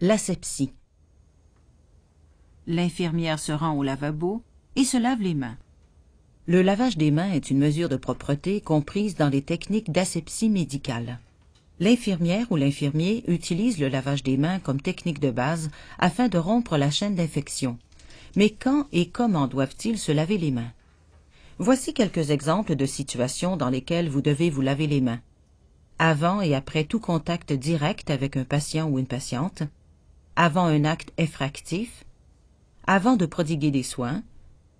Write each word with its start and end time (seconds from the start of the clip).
L'asepsie. 0.00 0.70
L'infirmière 2.68 3.40
se 3.40 3.50
rend 3.50 3.72
au 3.72 3.82
lavabo 3.82 4.44
et 4.76 4.84
se 4.84 4.96
lave 4.96 5.20
les 5.20 5.34
mains. 5.34 5.56
Le 6.46 6.62
lavage 6.62 6.96
des 6.96 7.10
mains 7.10 7.32
est 7.32 7.50
une 7.50 7.58
mesure 7.58 7.88
de 7.88 7.96
propreté 7.96 8.60
comprise 8.60 9.16
dans 9.16 9.28
les 9.28 9.42
techniques 9.42 9.90
d'asepsie 9.90 10.50
médicale. 10.50 11.18
L'infirmière 11.80 12.46
ou 12.52 12.56
l'infirmier 12.56 13.24
utilise 13.26 13.80
le 13.80 13.88
lavage 13.88 14.22
des 14.22 14.36
mains 14.36 14.60
comme 14.60 14.80
technique 14.80 15.18
de 15.18 15.32
base 15.32 15.68
afin 15.98 16.28
de 16.28 16.38
rompre 16.38 16.76
la 16.76 16.92
chaîne 16.92 17.16
d'infection. 17.16 17.76
Mais 18.36 18.50
quand 18.50 18.86
et 18.92 19.08
comment 19.08 19.48
doivent-ils 19.48 19.98
se 19.98 20.12
laver 20.12 20.38
les 20.38 20.52
mains? 20.52 20.70
Voici 21.58 21.92
quelques 21.92 22.30
exemples 22.30 22.76
de 22.76 22.86
situations 22.86 23.56
dans 23.56 23.68
lesquelles 23.68 24.08
vous 24.08 24.22
devez 24.22 24.48
vous 24.48 24.62
laver 24.62 24.86
les 24.86 25.00
mains. 25.00 25.20
Avant 25.98 26.40
et 26.40 26.54
après 26.54 26.84
tout 26.84 27.00
contact 27.00 27.52
direct 27.52 28.10
avec 28.10 28.36
un 28.36 28.44
patient 28.44 28.88
ou 28.88 29.00
une 29.00 29.08
patiente, 29.08 29.64
avant 30.40 30.66
un 30.66 30.84
acte 30.84 31.12
effractif, 31.18 32.04
avant 32.86 33.16
de 33.16 33.26
prodiguer 33.26 33.72
des 33.72 33.82
soins, 33.82 34.22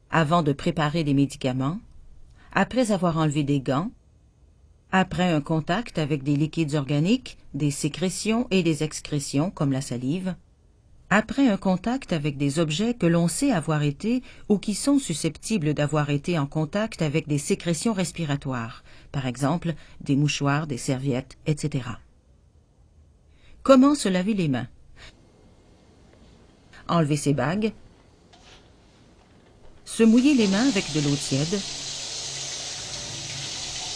avant 0.08 0.44
de 0.44 0.52
préparer 0.52 1.02
des 1.02 1.14
médicaments, 1.14 1.80
après 2.52 2.92
avoir 2.92 3.18
enlevé 3.18 3.42
des 3.42 3.58
gants, 3.58 3.90
après 4.92 5.32
un 5.32 5.40
contact 5.40 5.98
avec 5.98 6.22
des 6.22 6.36
liquides 6.36 6.76
organiques, 6.76 7.38
des 7.54 7.72
sécrétions 7.72 8.46
et 8.52 8.62
des 8.62 8.84
excrétions 8.84 9.50
comme 9.50 9.72
la 9.72 9.80
salive, 9.80 10.36
après 11.10 11.48
un 11.48 11.56
contact 11.56 12.12
avec 12.12 12.36
des 12.36 12.60
objets 12.60 12.94
que 12.94 13.06
l'on 13.06 13.26
sait 13.26 13.50
avoir 13.50 13.82
été 13.82 14.22
ou 14.48 14.58
qui 14.58 14.74
sont 14.74 15.00
susceptibles 15.00 15.74
d'avoir 15.74 16.10
été 16.10 16.38
en 16.38 16.46
contact 16.46 17.02
avec 17.02 17.26
des 17.26 17.38
sécrétions 17.38 17.94
respiratoires, 17.94 18.84
par 19.10 19.26
exemple 19.26 19.74
des 20.02 20.14
mouchoirs, 20.14 20.68
des 20.68 20.78
serviettes, 20.78 21.36
etc. 21.46 21.88
Comment 23.64 23.96
se 23.96 24.08
laver 24.08 24.34
les 24.34 24.46
mains? 24.46 24.68
Enlever 26.88 27.16
ses 27.16 27.34
bagues, 27.34 27.72
se 29.84 30.04
mouiller 30.04 30.34
les 30.34 30.46
mains 30.46 30.68
avec 30.68 30.92
de 30.92 31.00
l'eau 31.00 31.16
tiède. 31.16 31.60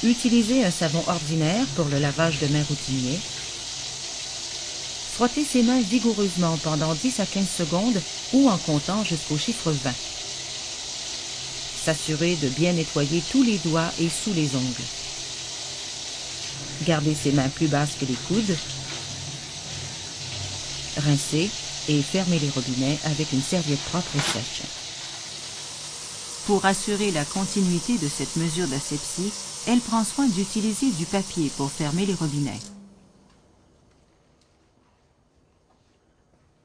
Utiliser 0.03 0.65
un 0.65 0.71
savon 0.71 1.03
ordinaire 1.07 1.65
pour 1.77 1.87
le 1.87 1.99
lavage 1.99 2.41
de 2.41 2.49
mains 2.49 2.65
routinier. 2.69 3.19
Frotter 5.15 5.45
ses 5.45 5.63
mains 5.63 5.81
vigoureusement 5.81 6.57
pendant 6.65 6.93
10 6.93 7.21
à 7.21 7.27
15 7.27 7.49
secondes 7.49 8.01
ou 8.33 8.49
en 8.49 8.59
comptant 8.59 9.05
jusqu'au 9.05 9.39
chiffre 9.39 9.71
20. 9.71 9.93
S'assurer 11.85 12.37
de 12.37 12.49
bien 12.49 12.73
nettoyer 12.73 13.23
tous 13.31 13.43
les 13.43 13.59
doigts 13.59 13.93
et 14.01 14.09
sous 14.09 14.33
les 14.35 14.57
ongles. 14.57 14.89
Garder 16.85 17.15
ses 17.15 17.33
mains 17.33 17.49
plus 17.49 17.69
basses 17.69 17.97
que 18.01 18.07
les 18.07 18.19
coudes. 18.29 18.57
Rincer 20.97 21.49
et 21.89 22.03
fermer 22.03 22.39
les 22.39 22.51
robinets 22.51 22.99
avec 23.05 23.33
une 23.33 23.41
serviette 23.41 23.81
propre 23.81 24.15
et 24.17 24.21
sèche. 24.21 24.63
Pour 26.47 26.65
assurer 26.65 27.11
la 27.13 27.25
continuité 27.25 27.99
de 27.99 28.09
cette 28.09 28.37
mesure 28.37 28.67
d'asepsie, 28.67 29.33
elle 29.67 29.81
prend 29.81 30.03
soin 30.03 30.27
d'utiliser 30.29 30.91
du 30.91 31.07
papier 31.07 31.51
pour 31.57 31.71
fermer 31.71 32.05
les 32.05 32.15
robinets. 32.15 32.59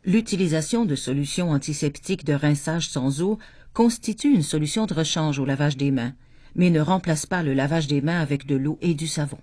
L'utilisation 0.03 0.85
de 0.85 0.95
solutions 0.95 1.51
antiseptiques 1.51 2.25
de 2.25 2.33
rinçage 2.33 2.89
sans 2.89 3.21
eau 3.21 3.37
constitue 3.73 4.33
une 4.33 4.41
solution 4.41 4.85
de 4.85 4.93
rechange 4.93 5.37
au 5.37 5.45
lavage 5.45 5.77
des 5.77 5.91
mains, 5.91 6.13
mais 6.55 6.69
ne 6.69 6.79
remplace 6.79 7.25
pas 7.25 7.43
le 7.43 7.53
lavage 7.53 7.87
des 7.87 8.01
mains 8.01 8.21
avec 8.21 8.47
de 8.47 8.55
l'eau 8.55 8.79
et 8.81 8.95
du 8.95 9.07
savon. 9.07 9.37